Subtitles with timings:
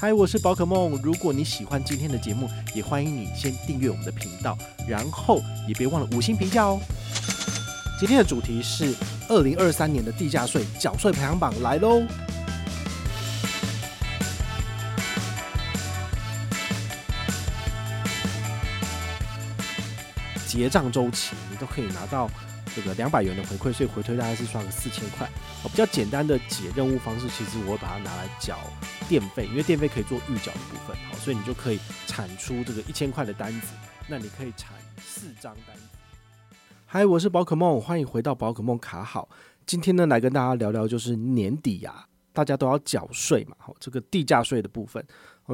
[0.00, 0.98] 嗨，我是宝可梦。
[1.02, 4.56] 如果你喜欢今天的节目，也欢迎你先订阅我们的频道，
[4.88, 6.80] 然后也别忘了五星评价哦。
[7.98, 8.94] 今天的主题是
[9.28, 12.02] 二零二三年的地价税缴税排行榜来喽。
[20.46, 22.26] 结账周期，你都可以拿到
[22.74, 25.28] 这个两百元的回馈，所以回推大概是算个四千块。
[25.64, 28.60] 比较简单的解任务方式，其实我会把它拿来缴。
[29.10, 33.74] 电费，因为电费可以做预缴的部分，好，所以你就可以产出这个一千块的单子，
[34.06, 35.82] 那你可以产四张单子。
[36.86, 39.28] 嗨，我是宝可梦，欢迎回到宝可梦卡好。
[39.66, 45.04] 今天呢，来跟大家聊聊，就是年底呀、大家都要缴税嘛，好，这个地价税的部分。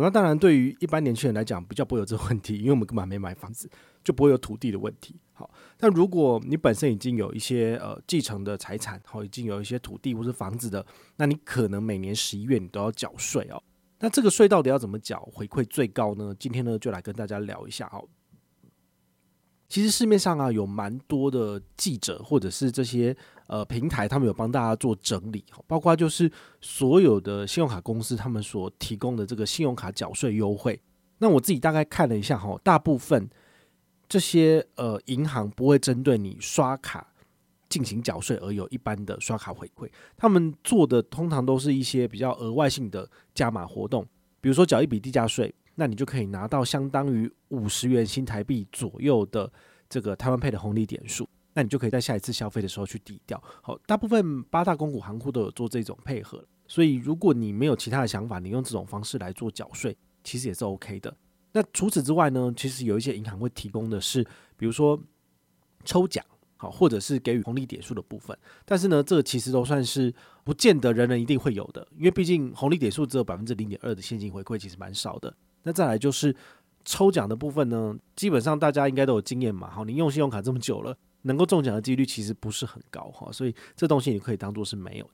[0.00, 3.70] 那当然对于一般年轻人来讲，比较不会有这个问题，因为我们根本没买房子，
[4.04, 5.16] 就不会有土地的问题。
[5.32, 10.84] 好，但如果你本身已经有一些呃继承的财产，好，已经有一些土地或是房子的，
[11.16, 13.62] 那你可能每年十一月你都要缴税哦。
[13.98, 16.34] 那这个税到底要怎么缴，回馈最高呢？
[16.38, 18.08] 今天呢就来跟大家聊一下哦。
[19.68, 26.30] 其实市面上啊有蛮多的记者或者是这些呃平台，他们有帮大家做整理，包括就是
[26.60, 30.80] 所有的信用卡公司他们所提供的这个信用卡缴税优惠。
[31.18, 33.28] 那我自己大概看了一下哈，大部分。
[34.08, 37.12] 这些呃银行不会针对你刷卡
[37.68, 44.06] 进行缴税而有一般的刷卡回馈，他们做的通常都是一些比较额外性的加码活动，
[44.40, 49.52] 比如说缴一笔地价税，那你就可以拿到相当于五十元新台币左右的
[49.88, 53.42] 这个台湾配的红利点数，那你就可以在下一次消费的时候去抵掉。
[53.62, 61.16] 好，大部分八大公股行库都有做这种配合，所以如果你没有其他的想法，你用这种方式来做缴税，其实也是 OK 的。
[61.52, 64.22] 那除此之外呢，其实有一些银行会提供的是，
[64.58, 65.00] 比如说
[65.86, 66.22] 抽奖，
[66.58, 68.38] 好，或者是给予红利点数的部分。
[68.66, 70.12] 但是呢，这其实都算是
[70.44, 75.34] 不见得人人一定会有的，因为毕竟红利点数只有百分之零点二的现金回馈，其实蛮少的。
[75.62, 76.36] 那再来就是
[76.84, 80.96] 抽奖的部分呢，基本上大家应该都有经验嘛，好，你用信用卡这么久了，
[81.26, 85.10] 能够中奖的几率其实不是很高哈，所以这东西你可以当做是没有。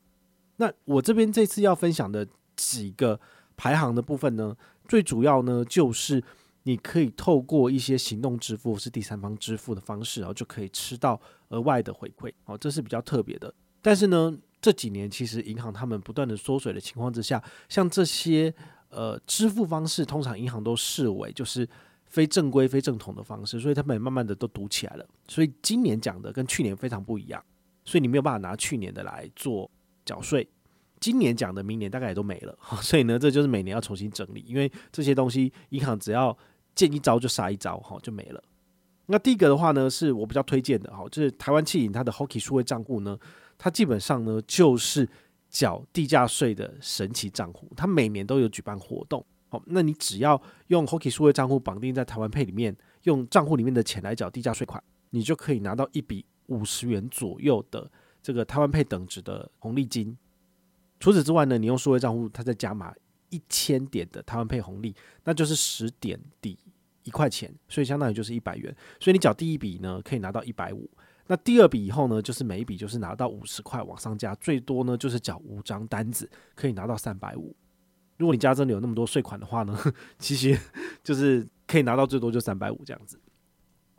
[0.57, 3.19] 那我这边这次要分享的几个
[3.57, 4.57] 排行的部分呢，
[4.87, 6.23] 最主要呢，就是
[6.65, 13.53] 你可以透过一些行动支付，是第三方支付的方式，然后就可以吃到额外的回馈，哦，这是比较特别的。
[13.81, 18.55] 但是呢，这几年其实银行他们不断的缩水的情况之下，像这些
[18.91, 21.69] 呃支付方式，通常银行都视为就是
[22.13, 25.07] 非正规、非正统的方式，所以他们也慢慢的都堵起来了。
[25.27, 27.43] 所以今年讲的跟去年非常不一样，
[27.87, 29.71] 所以你没有办法拿去年的来做
[30.05, 30.47] 缴税。
[31.01, 36.37] 今年讲的，明年大概也都没了， 所以呢，这就是每年要重新整理，因为这些东西银行只要
[36.75, 38.45] 见一招就杀一招，哈，就没了。
[39.07, 43.19] 那第一个的话呢，是我比较推荐的，哈，就是台湾企银它的 Hoki 数位账户呢，
[43.57, 45.09] 它基本上呢就是
[45.49, 57.93] 缴地价税的神奇账户，它每年都有举办活动，好，那你只要用 Hoki 数位账户绑定在台湾配里面，用账户里面的钱来缴地价税款，你就可以拿到一笔五十元左右的
[58.23, 60.17] 这个台湾配等值的红利金。
[60.99, 62.95] 除此之外呢，你用数位账户，它再加码
[63.29, 66.59] 一千点的台湾配红利，那就是十点抵
[67.03, 68.75] 一块钱，所以相当于就是一百元。
[69.01, 70.91] 所以你缴第一笔呢，可以拿到一百五，
[71.27, 77.55] 那第二笔以后呢，就是每一笔就是拿到五十块往上加，最多呢就是缴五张单子，可以拿到三百五。
[78.17, 79.79] 如果你家真的有那么多税款的话呢，
[80.19, 80.59] 其实
[81.03, 83.21] 就是可以拿到最多就三百五这样子。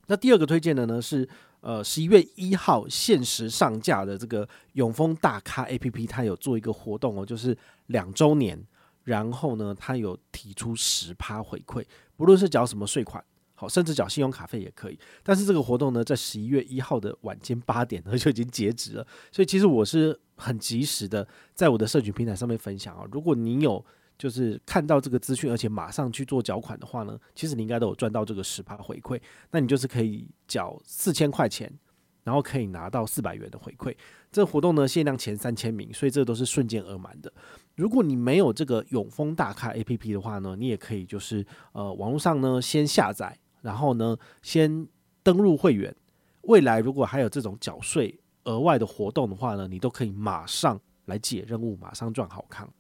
[0.08, 1.28] 那第二个推荐的呢是。
[1.66, 8.62] 呃，十一月一号限时上架的这个永丰大咖 APP，它有做一个活动哦，就是两周年，
[9.06, 11.82] 然后呢，它有提出十趴回馈，
[12.18, 13.24] 不论是缴什么税款，
[13.56, 15.00] 好，甚至缴信用卡费也可以。
[15.24, 23.06] 但是这个活动呢，在十一月一号的晚间八点呢 就已经截止了，所以其实我是很及时的在我的社群平台上面分享啊。
[23.10, 23.86] 如果你有
[24.24, 29.20] 就是看到这个资讯，而且马上去做缴款的话呢，其实你应该都有赚到这个十趴回馈。
[29.52, 31.70] 那你就是可以缴四千块钱，
[32.24, 33.94] 然后可以拿到四百元的回馈。
[34.32, 37.30] 这活动呢，限量前三千名，所以这都是瞬间额满的。
[37.76, 44.88] 如果你没有这个永丰大咖 APP 的话呢，你也可以就是呃网络上呢先下载，然后呢先
[45.22, 45.94] 登录会员。
[46.44, 52.72] 未来如果还有这种缴税额外的活动的话呢，你都可以马上来解任务，马上赚好康。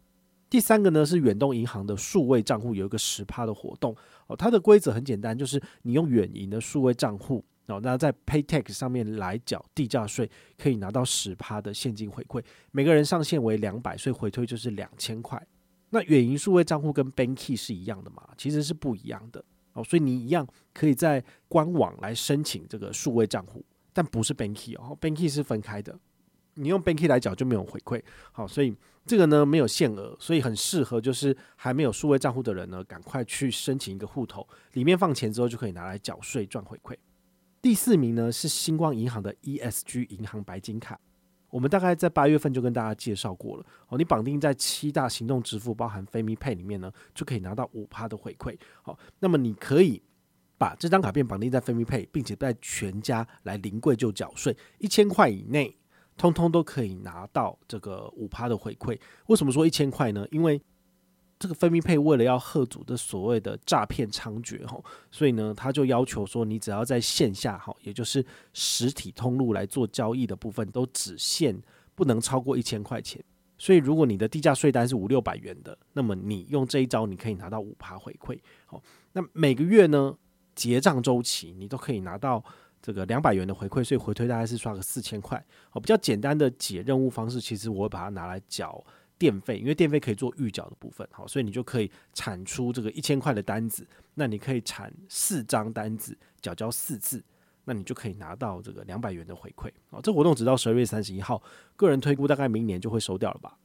[0.53, 3.95] 第三个呢是远东银行的数位账户有一个十趴的活动
[4.27, 10.29] 哦，它的规则很简单，就是你用远银的数位账户哦，那在 Paytech 上面来缴地价税，
[10.59, 12.39] 可以拿到十趴的现金回馈，
[12.69, 15.43] 每个人上限为两百，所以回推就是两千块。
[15.89, 18.21] 那远银数位账户跟 Banky 是一样的嘛？
[18.37, 25.97] 其实是不一样的哦，所以你一样可以在官网来申请这个数位账户，但不是 Banky 哦，Banky 是分开的。
[26.55, 28.01] 你用 Banky 来缴就没有回馈。
[28.31, 36.95] 好，所以这个呢没有限额，所以很适合就是还没有数位账户的人呢，赶快去申请一个户头，里面放钱之后就可以拿来缴税赚回馈。
[37.61, 40.99] 第四名呢是星光银行的 ESG 银行白金卡。
[41.49, 48.57] 我们大概在八月份就跟大家介绍过了哦，你绑定在七大行动支付，包含 FamiPay 里面呢，就可以拿到五趴的回馈。
[48.81, 50.01] 好，那么你可以
[50.57, 55.77] 把这张卡片绑定在 FamiPay，并且在全家来临柜就缴税，一千块以内，
[56.17, 58.99] 通通都可以拿到这个五趴的回馈。
[59.27, 60.25] 为什么说一千块呢？
[60.31, 60.61] 因为
[61.39, 64.81] 这个 FamiPay 为了要吓阻的所谓的诈骗猖獗哈，
[65.11, 71.61] 所以呢，他就要求说，你只要在线下哈，也就是实体通路来做交易的部分，都只限
[71.95, 73.21] 不能超过一千块钱。
[73.57, 78.37] 所以，如果你的地价税单是五六百元的，那么你用这一招，你可以拿到五趴回馈。
[78.65, 78.81] 好，
[79.11, 80.15] 那每个月呢，
[80.55, 82.43] 结账周期你都可以拿到
[82.83, 85.43] 这个两百元的回馈，所以回推大概是刷个四千块。
[85.71, 88.83] 好，比较简单的解任务方式，其实我会把它拿来缴。
[89.15, 97.23] 电费，因为电费可以做预缴的部分，好，所以你就可以产出这个一千块的单子，那你可以产四张单子，缴交四次，
[97.63, 99.71] 那你就可以拿到这个两百元的回馈。
[99.89, 101.41] 好，这活动直到十二月三十一号，
[101.77, 103.57] 个人推估大概明年就会收掉了吧。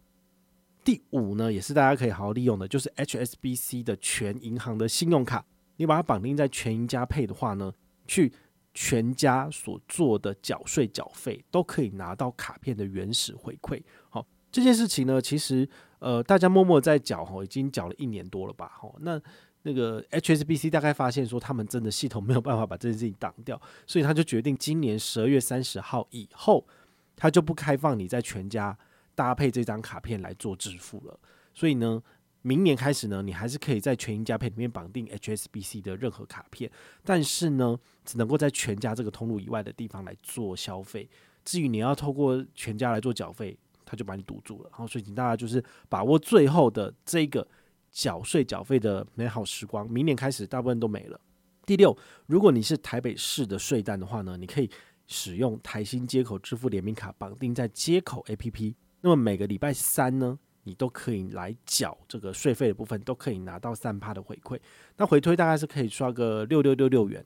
[0.85, 5.45] 第五呢，也是大家可以好好利用的，就是 HSBC 的全银行的信用卡，
[5.77, 7.73] 你把它绑定在全银加配的话呢，
[8.07, 8.33] 去
[8.81, 13.83] 全家所做的缴税缴费都可以拿到卡片的原始回馈。
[14.09, 14.25] 好。
[14.51, 18.97] 这件事情呢，其实呃，大家默默在缴吼，已经缴了一年多了吧吼。
[19.01, 19.21] 那
[19.63, 26.67] 那个 HSBC 大概发现说，他们真的系统没有办法把这件事情挡掉，所以他就决定今年十二月三十号以后，
[27.15, 28.79] 他就不开放你在全家
[29.15, 31.21] 搭配这张卡片来做支付了。
[31.53, 32.03] 所以呢，
[32.43, 36.71] 明年开始呢，你还是可以在全银家配里面绑定 HSBC 的任何卡片，
[37.05, 41.09] 但是呢，只能够在全家这个通路以外的地方来做消费。
[41.45, 47.47] 至于你要透过全家来做缴费，他就把你堵住了，然后所以请大家就是把握最后的这个
[47.91, 49.91] 缴税缴费的美好时光。
[49.91, 51.21] 明年开始，大部分都没了。
[51.67, 51.97] 第六，
[52.27, 54.71] 如果你是台北市的税单的话呢，你可以
[55.07, 60.39] 使用台新接口支付联名卡绑定在接口 APP，那么每个礼拜三呢，
[60.69, 64.61] 你都可以来缴这个税费的部分，都可以拿到三趴的回馈。
[64.99, 67.25] 那回推大概是可以刷个六六六六元，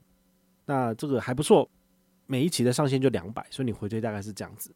[0.65, 1.69] 那这个还不错。
[2.25, 4.73] 每一期的上限就两百，所以你回推大概是这样子。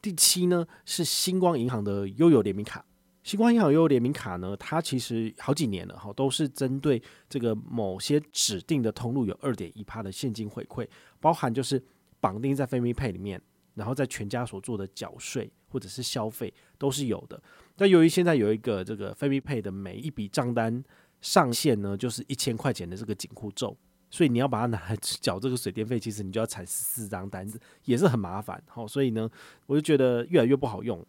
[0.00, 2.84] 第七呢是星光银行的悠游联名卡，
[3.24, 10.86] 星光银行悠游联名卡呢，它其实好几年了哈，都是针对这个某些指定的通路有二点一趴的现金回馈，
[11.18, 11.82] 包含就是
[12.20, 13.42] 绑定在 FamiPay 里面，
[13.74, 17.42] 然后在全家所做的缴税或者是消费都是有的。
[17.78, 20.82] 但由于现在有一个这个 FamiPay 的每一笔账单
[21.20, 23.74] 上限呢，就是一千块钱的这个紧箍咒。
[24.10, 28.58] 所以你要把它拿来缴这个水电费，其实你就要产四张单子，也是很麻烦。
[28.66, 29.28] 好，所以呢，
[29.66, 31.06] 我就觉得越来越不好用。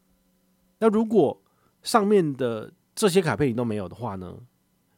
[0.79, 1.41] 那如果
[1.81, 4.37] 上面的这些卡片你都没有的话呢，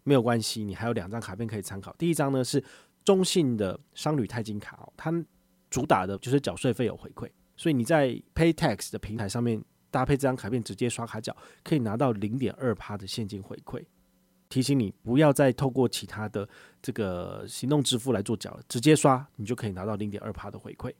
[0.03, 1.95] 没有关系，你还有两张卡片可以参考。
[1.97, 2.63] 第一张呢是
[3.05, 5.13] 中信的商旅钛金卡哦，它
[5.69, 13.85] 主打的就是缴税费有回馈，所以你在 PayTax 的平台上面搭配这张卡片直接刷卡缴，可以拿到零点二趴的现金回馈。
[14.49, 16.47] 提醒你不要再透过其他的
[16.81, 20.91] 这个行动支付来做缴了，直接刷你就可以拿到零点二趴的回馈。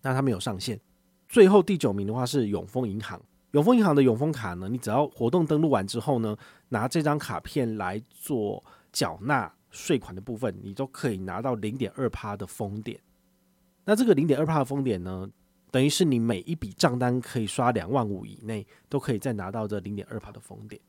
[0.00, 0.80] 那它没有上限。
[1.28, 3.20] 最后第九名的话是永丰银行，
[3.50, 6.36] 永丰银行的永丰卡呢，你只要活动登录完之后呢，
[6.70, 12.98] 拿这张卡片来做缴纳税款的部分，你都可以拿到零点二趴的封点。
[13.84, 15.28] 那这个零点二趴的封点呢，
[15.70, 20.80] 等于是你每一笔账单可以刷两万五以内，都可以再拿到这零点二的封点。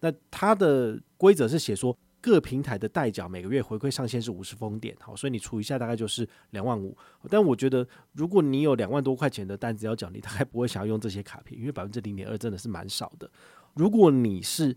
[0.00, 6.96] 那它的规则是写说，各平台的代缴每个月回馈上限是五十封点，好，所以你除一下大概就是两万五。
[7.30, 13.30] 但我觉得，如果你有两万多块钱的单子要缴，你大概不会想要用这些卡片，因为百分之零点二真的是蛮少的。
[13.74, 14.76] 如果你是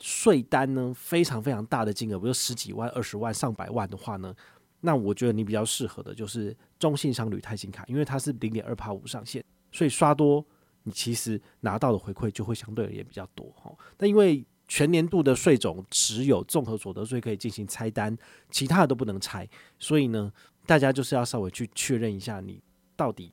[0.00, 4.34] 税单呢非常非常大的金额，比如十几万、二十万、上百万的话呢，
[4.80, 10.44] 那我觉得你比较适合的就是中信商旅钛金卡，因为它是零点二趴无上限，所以刷多。
[10.82, 18.18] 你其实拿到的回馈就会相对而言比较多哈，但因为全年度的税种只有综合所得税可以进行拆单，
[18.50, 19.48] 其他的都不能拆，
[19.78, 20.32] 所以呢，
[20.66, 22.60] 大家就是要稍微去确认一下，你
[22.96, 23.32] 到底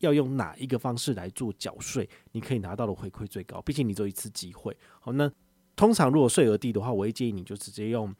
[0.00, 3.62] 要用哪一个方式来做缴税，你可以拿到的回馈最高。
[3.62, 4.76] 毕竟你只有一次机会。
[4.98, 5.30] 好，那
[5.76, 8.12] 通常如果税额低的话，我会建议你就直接用。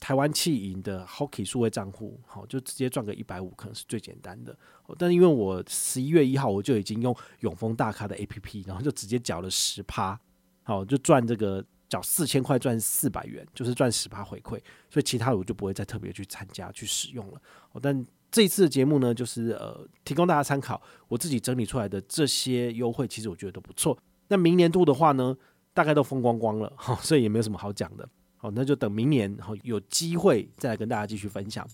[0.00, 4.56] 台湾企银的 Hockey 数位账户，好，就直接赚个一百五，可能是最简单的。
[4.98, 10.18] 但因为我十一月一号我就已经用永丰大咖的 APP，然后就直接缴了十趴，
[10.64, 14.58] 好，就赚这个缴四千块赚四百元，就是赚十趴回馈。
[14.88, 17.40] 所以其他的我就不会再特别去参加去使用了。
[17.80, 23.96] 但这一次的节目呢，就是呃提供大家参考，我自己整理出来的这些优惠，其实我觉得都不错。
[24.28, 25.36] 那明年度的话呢，
[25.74, 28.08] 大概都风光光了，哈，所以也没有什么好讲的。
[28.40, 31.66] 好，那就等明年好有机会再来跟大家继续分享。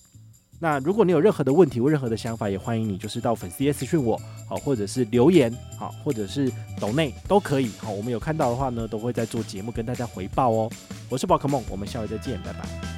[0.59, 7.69] 那如果你有任何的问题或任何的想法，也欢迎你就是到粉丝页私讯我，好，或者是留言，好，或者是抖内都可以。
[7.79, 10.71] 好，我们有看到的话呢，都会在做节目跟大家回报哦。
[11.09, 12.96] 我是宝可梦，我们下回再见，拜拜。